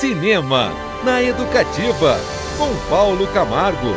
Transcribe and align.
Cinema, 0.00 0.70
na 1.04 1.20
Educativa, 1.20 2.16
com 2.56 2.88
Paulo 2.88 3.26
Camargo. 3.34 3.88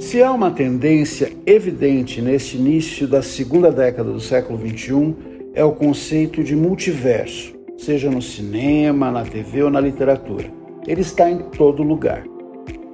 Se 0.00 0.20
há 0.20 0.32
uma 0.32 0.50
tendência 0.50 1.32
evidente 1.46 2.20
neste 2.20 2.56
início 2.56 3.06
da 3.06 3.22
segunda 3.22 3.70
década 3.70 4.10
do 4.10 4.18
século 4.18 4.58
XXI, 4.58 5.14
é 5.54 5.64
o 5.64 5.70
conceito 5.70 6.42
de 6.42 6.56
multiverso, 6.56 7.54
seja 7.78 8.10
no 8.10 8.20
cinema, 8.20 9.08
na 9.12 9.22
TV 9.22 9.62
ou 9.62 9.70
na 9.70 9.78
literatura. 9.78 10.50
Ele 10.84 11.02
está 11.02 11.30
em 11.30 11.38
todo 11.38 11.84
lugar. 11.84 12.24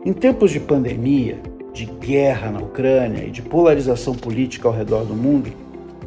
Em 0.04 0.12
tempos 0.12 0.50
de 0.50 0.60
pandemia, 0.60 1.40
de 1.72 1.86
guerra 1.86 2.50
na 2.50 2.60
Ucrânia 2.60 3.24
e 3.24 3.30
de 3.30 3.40
polarização 3.40 4.14
política 4.14 4.68
ao 4.68 4.74
redor 4.74 5.06
do 5.06 5.14
mundo, 5.14 5.50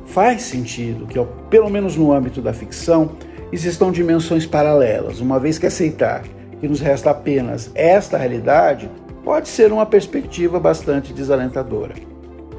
faz 0.06 0.44
sentido 0.44 1.08
que, 1.08 1.20
pelo 1.50 1.72
menos 1.72 1.96
no 1.96 2.14
âmbito 2.14 2.40
da 2.40 2.54
ficção, 2.54 3.18
existam 3.52 3.92
dimensões 3.92 4.46
paralelas, 4.46 5.20
uma 5.20 5.40
vez 5.40 5.58
que 5.58 5.66
aceitar 5.66 6.24
que 6.60 6.68
nos 6.68 6.80
resta 6.80 7.12
apenas 7.12 7.72
esta 7.74 8.18
realidade 8.18 8.90
pode 9.24 9.48
ser 9.48 9.72
uma 9.72 9.86
perspectiva 9.86 10.60
bastante 10.60 11.14
desalentadora. 11.14 11.96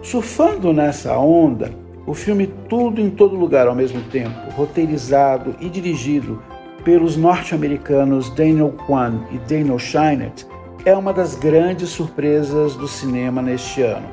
Surfando 0.03 0.73
nessa 0.73 1.16
onda, 1.19 1.71
o 2.07 2.15
filme 2.15 2.47
Tudo 2.69 3.01
em 3.01 3.11
Todo 3.11 3.37
Lugar 3.37 3.66
ao 3.66 3.75
mesmo 3.75 4.03
tempo, 4.05 4.51
roteirizado 4.53 5.55
e 5.61 5.69
dirigido 5.69 6.43
pelos 6.83 7.16
norte-americanos 7.16 8.30
Daniel 8.30 8.75
Kwan 8.87 9.21
e 9.30 9.38
Daniel 9.38 9.79
Scheinert, 9.79 10.45
é 10.85 10.95
uma 10.95 11.13
das 11.13 11.35
grandes 11.35 11.91
surpresas 11.91 12.75
do 12.75 12.88
cinema 12.88 13.43
neste 13.43 13.83
ano. 13.83 14.09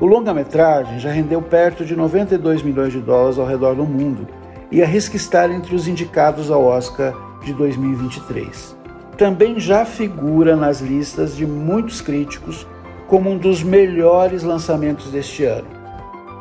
O 0.00 0.06
longa-metragem 0.06 0.98
já 0.98 1.10
rendeu 1.10 1.42
perto 1.42 1.84
de 1.84 1.94
92 1.94 2.62
milhões 2.62 2.90
de 2.90 3.00
dólares 3.00 3.38
ao 3.38 3.46
redor 3.46 3.74
do 3.74 3.84
mundo 3.84 4.26
e 4.70 4.82
arrisca 4.82 5.16
estar 5.16 5.50
entre 5.50 5.74
os 5.74 5.88
indicados 5.88 6.50
ao 6.50 6.64
Oscar 6.64 7.14
de 7.44 7.52
2023 7.52 8.80
também 9.20 9.60
já 9.60 9.84
figura 9.84 10.56
nas 10.56 10.80
listas 10.80 11.36
de 11.36 11.46
muitos 11.46 12.00
críticos 12.00 12.66
como 13.06 13.28
um 13.28 13.36
dos 13.36 13.62
melhores 13.62 14.42
lançamentos 14.42 15.10
deste 15.10 15.44
ano. 15.44 15.68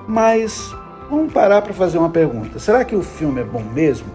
Mas 0.08 0.74
vamos 1.10 1.34
parar 1.34 1.62
para 1.62 1.74
fazer 1.74 1.98
uma 1.98 2.10
pergunta: 2.10 2.58
será 2.58 2.86
que 2.86 2.96
o 2.96 3.04
filme 3.04 3.42
é 3.42 3.44
bom 3.44 3.62
mesmo? 3.62 4.08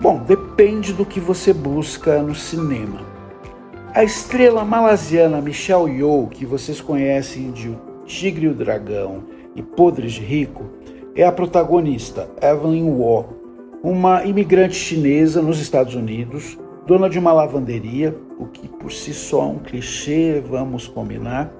Bom, 0.00 0.22
depende 0.26 0.94
do 0.94 1.04
que 1.04 1.20
você 1.20 1.52
busca 1.52 2.22
no 2.22 2.34
cinema. 2.34 3.02
A 3.94 4.02
estrela 4.02 4.64
malasiana 4.64 5.42
Michelle 5.42 5.90
Yeoh, 5.90 6.28
que 6.28 6.46
vocês 6.46 6.80
conhecem 6.80 7.50
de 7.50 7.68
O 7.68 7.78
Tigre 8.06 8.46
e 8.46 8.48
o 8.48 8.54
Dragão 8.54 9.24
e 9.54 9.62
Podres 9.62 10.14
de 10.14 10.22
Rico, 10.22 10.64
é 11.14 11.24
a 11.26 11.32
protagonista, 11.32 12.26
Evelyn 12.40 12.90
Waugh, 12.90 13.37
uma 13.82 14.24
imigrante 14.24 14.74
chinesa 14.74 15.40
nos 15.40 15.60
Estados 15.60 15.94
Unidos 15.94 16.58
dona 16.86 17.08
de 17.10 17.18
uma 17.18 17.32
lavanderia, 17.32 18.16
o 18.38 18.46
que 18.46 18.66
por 18.66 18.90
si 18.90 19.12
só 19.12 19.42
é 19.42 19.46
um 19.46 19.58
clichê, 19.58 20.42
vamos 20.46 20.88
combinar, 20.88 21.52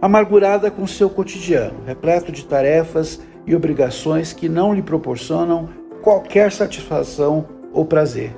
amargurada 0.00 0.70
com 0.70 0.86
seu 0.86 1.10
cotidiano, 1.10 1.82
repleto 1.84 2.30
de 2.30 2.44
tarefas 2.44 3.20
e 3.44 3.56
obrigações 3.56 4.32
que 4.32 4.48
não 4.48 4.72
lhe 4.72 4.82
proporcionam 4.82 5.68
qualquer 6.00 6.52
satisfação 6.52 7.48
ou 7.72 7.84
prazer. 7.84 8.36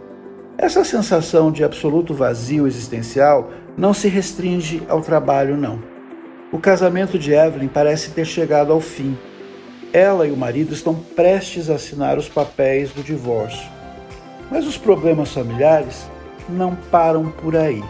Essa 0.57 0.83
sensação 0.83 1.53
de 1.53 1.63
absoluto 1.63 2.15
vazio 2.15 2.67
existencial 2.67 3.51
não 3.77 3.93
se 3.93 4.09
restringe 4.09 4.83
ao 4.89 5.03
trabalho, 5.03 5.57
não. 5.57 5.79
O 6.53 6.59
casamento 6.59 7.19
de 7.19 7.33
Evelyn 7.33 7.69
parece 7.69 8.11
ter 8.11 8.25
chegado 8.25 8.73
ao 8.73 8.81
fim. 8.81 9.17
Ela 9.93 10.27
e 10.27 10.31
o 10.31 10.37
marido 10.37 10.73
estão 10.73 10.95
prestes 10.95 11.69
a 11.69 11.75
assinar 11.75 12.17
os 12.17 12.29
papéis 12.29 12.93
do 12.93 13.03
divórcio. 13.03 13.69
Mas 14.49 14.65
os 14.65 14.77
problemas 14.77 15.33
familiares 15.33 16.09
não 16.49 16.77
param 16.77 17.31
por 17.31 17.57
aí. 17.57 17.83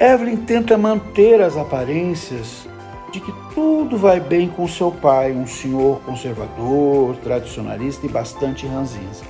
Evelyn 0.00 0.38
tenta 0.38 0.76
manter 0.76 1.40
as 1.40 1.56
aparências 1.56 2.66
de 3.12 3.20
que 3.20 3.32
tudo 3.54 3.96
vai 3.96 4.18
bem 4.18 4.48
com 4.48 4.66
seu 4.66 4.90
pai, 4.90 5.32
um 5.32 5.46
senhor 5.46 6.00
conservador, 6.00 7.14
tradicionalista 7.16 8.06
e 8.06 8.08
bastante 8.08 8.66
ranzinza. 8.66 9.24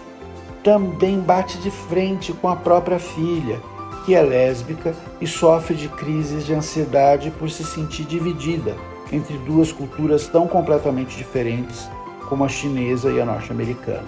Também 0.63 1.19
bate 1.19 1.59
de 1.59 1.71
frente 1.71 2.33
com 2.33 2.49
a 2.49 2.57
própria 2.57 2.99
filha, 2.99 3.61
que 4.07 4.15
é 4.15 4.23
lésbica 4.23 4.95
e 5.21 5.27
sofre 5.27 5.75
de 5.75 5.89
crises 5.89 6.47
de 6.47 6.55
ansiedade 6.55 7.31
por 7.31 7.51
se 7.51 7.65
sentir 7.65 8.05
dividida 8.05 8.75
entre 9.13 9.37
duas 9.39 9.73
culturas 9.73 10.27
tão 10.27 10.47
completamente 10.47 11.17
diferentes 11.17 11.89
como 12.29 12.45
a 12.45 12.49
chinesa 12.49 13.11
e 13.11 13.21
a 13.21 13.25
norte-americana. 13.25 14.07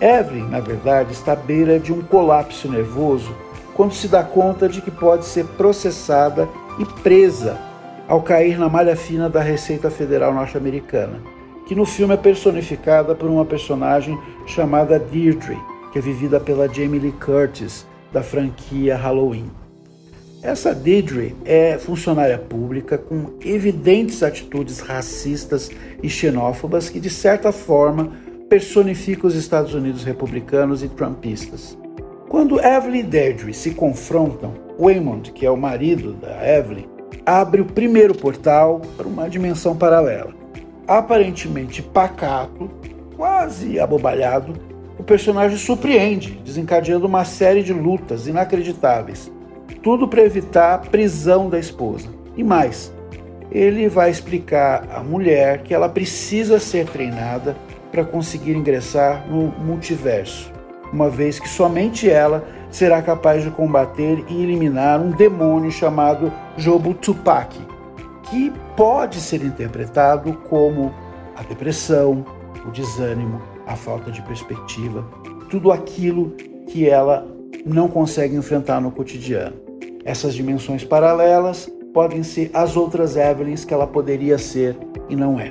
Evelyn, 0.00 0.48
na 0.48 0.60
verdade, 0.60 1.12
está 1.12 1.32
à 1.32 1.36
beira 1.36 1.78
de 1.78 1.92
um 1.92 2.02
colapso 2.02 2.68
nervoso 2.68 3.34
quando 3.74 3.94
se 3.94 4.06
dá 4.06 4.22
conta 4.22 4.68
de 4.68 4.80
que 4.80 4.90
pode 4.90 5.24
ser 5.24 5.44
processada 5.56 6.48
e 6.78 6.84
presa 7.02 7.58
ao 8.06 8.22
cair 8.22 8.58
na 8.58 8.68
malha 8.68 8.94
fina 8.94 9.30
da 9.30 9.40
Receita 9.40 9.90
Federal 9.90 10.32
norte-americana, 10.32 11.20
que 11.66 11.74
no 11.74 11.86
filme 11.86 12.14
é 12.14 12.18
personificada 12.18 13.14
por 13.14 13.30
uma 13.30 13.44
personagem 13.44 14.18
chamada 14.46 14.98
Deirdre, 14.98 15.58
que 15.92 15.98
é 15.98 16.02
vivida 16.02 16.38
pela 16.38 16.68
Jamie 16.68 17.00
Lee 17.00 17.12
Curtis, 17.12 17.86
da 18.12 18.22
franquia 18.22 18.96
Halloween. 18.96 19.63
Essa 20.44 20.74
Deirdre 20.74 21.34
é 21.42 21.78
funcionária 21.78 22.36
pública 22.36 22.98
com 22.98 23.30
evidentes 23.42 24.22
atitudes 24.22 24.78
racistas 24.78 25.70
e 26.02 26.10
xenófobas 26.10 26.90
que, 26.90 27.00
de 27.00 27.08
certa 27.08 27.50
forma, 27.50 28.12
personifica 28.46 29.26
os 29.26 29.34
Estados 29.34 29.72
Unidos 29.72 30.04
republicanos 30.04 30.82
e 30.82 30.88
trumpistas. 30.88 31.78
Quando 32.28 32.60
Evelyn 32.60 33.00
e 33.00 33.02
Deirdre 33.02 33.54
se 33.54 33.70
confrontam, 33.70 34.52
Waymond, 34.78 35.32
que 35.32 35.46
é 35.46 35.50
o 35.50 35.56
marido 35.56 36.12
da 36.12 36.46
Evelyn, 36.46 36.84
abre 37.24 37.62
o 37.62 37.66
primeiro 37.66 38.14
portal 38.14 38.82
para 38.98 39.08
uma 39.08 39.30
dimensão 39.30 39.74
paralela. 39.74 40.34
Aparentemente 40.86 41.80
pacato, 41.80 42.70
quase 43.16 43.80
abobalhado, 43.80 44.52
o 44.98 45.02
personagem 45.02 45.56
surpreende, 45.56 46.38
desencadeando 46.44 47.06
uma 47.06 47.24
série 47.24 47.62
de 47.62 47.72
lutas 47.72 48.26
inacreditáveis. 48.26 49.32
Tudo 49.82 50.08
para 50.08 50.22
evitar 50.22 50.74
a 50.74 50.78
prisão 50.78 51.48
da 51.48 51.58
esposa. 51.58 52.08
E 52.36 52.42
mais, 52.42 52.92
ele 53.50 53.88
vai 53.88 54.10
explicar 54.10 54.88
à 54.90 55.02
mulher 55.02 55.62
que 55.62 55.74
ela 55.74 55.88
precisa 55.88 56.58
ser 56.58 56.86
treinada 56.86 57.56
para 57.90 58.04
conseguir 58.04 58.56
ingressar 58.56 59.28
no 59.28 59.48
multiverso 59.64 60.54
uma 60.94 61.10
vez 61.10 61.40
que 61.40 61.48
somente 61.48 62.08
ela 62.08 62.44
será 62.70 63.02
capaz 63.02 63.42
de 63.42 63.50
combater 63.50 64.24
e 64.28 64.42
eliminar 64.42 65.00
um 65.00 65.10
demônio 65.10 65.70
chamado 65.70 66.32
Jobu 66.56 66.94
Tupac, 66.94 67.58
que 68.22 68.52
pode 68.76 69.20
ser 69.20 69.44
interpretado 69.44 70.32
como 70.48 70.94
a 71.34 71.42
depressão, 71.42 72.24
o 72.64 72.70
desânimo, 72.70 73.42
a 73.66 73.74
falta 73.74 74.10
de 74.12 74.22
perspectiva, 74.22 75.04
tudo 75.50 75.72
aquilo 75.72 76.30
que 76.68 76.88
ela 76.88 77.26
não 77.64 77.88
consegue 77.88 78.36
enfrentar 78.36 78.80
no 78.80 78.90
cotidiano. 78.90 79.56
Essas 80.04 80.34
dimensões 80.34 80.84
paralelas 80.84 81.70
podem 81.92 82.22
ser 82.22 82.50
as 82.52 82.76
outras 82.76 83.16
Evelyns 83.16 83.64
que 83.64 83.72
ela 83.72 83.86
poderia 83.86 84.36
ser 84.36 84.76
e 85.08 85.16
não 85.16 85.38
é. 85.40 85.50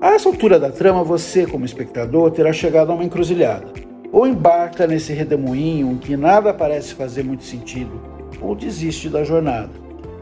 A 0.00 0.14
essa 0.14 0.28
altura 0.28 0.58
da 0.58 0.70
trama, 0.70 1.04
você, 1.04 1.46
como 1.46 1.64
espectador, 1.64 2.30
terá 2.30 2.52
chegado 2.52 2.90
a 2.90 2.94
uma 2.94 3.04
encruzilhada 3.04 3.80
ou 4.12 4.26
embarca 4.26 4.86
nesse 4.86 5.12
redemoinho 5.12 5.92
em 5.92 5.96
que 5.96 6.16
nada 6.16 6.52
parece 6.52 6.94
fazer 6.94 7.22
muito 7.22 7.44
sentido, 7.44 8.00
ou 8.40 8.54
desiste 8.54 9.08
da 9.08 9.22
jornada. 9.22 9.70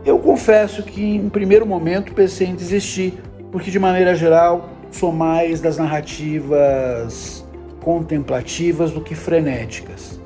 Eu 0.04 0.18
confesso 0.18 0.82
que 0.82 1.16
em 1.16 1.28
primeiro 1.28 1.66
momento 1.66 2.12
pensei 2.12 2.48
em 2.48 2.54
desistir, 2.54 3.14
porque 3.50 3.70
de 3.70 3.78
maneira 3.78 4.14
geral 4.14 4.70
sou 4.90 5.12
mais 5.12 5.60
das 5.60 5.76
narrativas 5.76 7.44
contemplativas 7.80 8.90
do 8.90 9.00
que 9.00 9.14
frenéticas, 9.14 10.20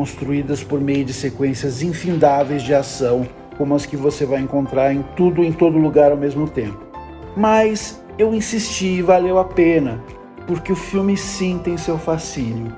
construídas 0.00 0.64
por 0.64 0.80
meio 0.80 1.04
de 1.04 1.12
sequências 1.12 1.82
infindáveis 1.82 2.62
de 2.62 2.72
ação, 2.72 3.28
como 3.58 3.74
as 3.74 3.84
que 3.84 3.98
você 3.98 4.24
vai 4.24 4.40
encontrar 4.40 4.94
em 4.94 5.02
tudo 5.14 5.44
em 5.44 5.52
todo 5.52 5.76
lugar 5.76 6.10
ao 6.10 6.16
mesmo 6.16 6.48
tempo. 6.48 6.80
Mas 7.36 8.02
eu 8.16 8.32
insisti 8.32 8.86
e 8.86 9.02
valeu 9.02 9.38
a 9.38 9.44
pena, 9.44 10.02
porque 10.46 10.72
o 10.72 10.76
filme 10.76 11.18
sim 11.18 11.60
tem 11.62 11.76
seu 11.76 11.98
fascínio. 11.98 12.74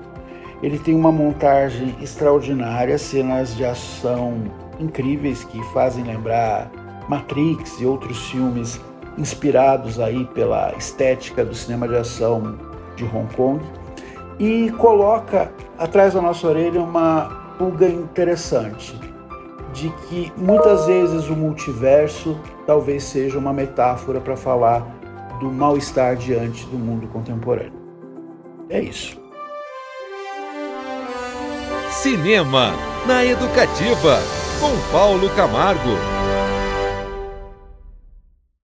Ele 0.65 0.81
tem 0.81 0.97
uma 0.97 1.13
montagem 1.13 1.95
extraordinária, 2.03 2.99
cenas 2.99 3.55
de 3.55 3.65
ação 3.65 4.43
incríveis 4.81 5.45
que 5.45 5.63
fazem 5.73 6.03
lembrar 6.03 6.73
Matrix 7.09 7.81
e 7.81 7.87
outros 7.87 8.31
filmes 8.31 8.81
inspirados 9.17 10.01
aí 10.01 10.25
pela 10.35 10.75
estética 10.77 11.45
do 11.45 11.55
cinema 11.55 11.87
de 11.87 11.95
ação 11.95 12.59
de 12.97 13.05
Hong 13.05 13.33
Kong 13.37 13.65
e 14.41 14.73
coloca 14.73 15.53
atrás 15.83 16.15
da 16.15 16.23
nossa 16.23 16.47
orelha 16.47 16.81
uma 16.81 17.55
pulga 17.59 17.89
interessante 17.89 18.99
de 19.73 19.89
que 20.09 20.33
muitas 20.37 20.87
vezes 20.87 21.29
o 21.29 21.35
multiverso 21.35 22.39
talvez 22.67 23.03
seja 23.03 23.39
uma 23.39 23.53
metáfora 23.53 24.21
para 24.21 24.37
falar 24.37 24.87
do 25.41 25.51
mal-estar 25.51 26.15
diante 26.15 26.65
do 26.67 26.79
mundo 26.79 27.09
contemporâneo. 27.09 27.73
É 28.69 28.81
isso. 28.81 29.21
Cinema, 31.91 32.73
na 33.07 33.25
Educativa, 33.25 34.19
com 34.61 34.93
Paulo 34.93 35.29
Camargo. 35.31 36.22